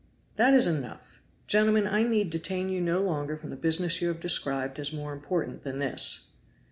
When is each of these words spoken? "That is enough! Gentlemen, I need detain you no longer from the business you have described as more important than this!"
"That 0.35 0.55
is 0.55 0.65
enough! 0.65 1.21
Gentlemen, 1.45 1.85
I 1.85 2.01
need 2.01 2.31
detain 2.31 2.69
you 2.69 2.81
no 2.81 3.03
longer 3.03 3.37
from 3.37 3.51
the 3.51 3.55
business 3.55 4.01
you 4.01 4.07
have 4.07 4.19
described 4.19 4.79
as 4.79 4.91
more 4.91 5.13
important 5.13 5.61
than 5.63 5.77
this!" 5.77 6.29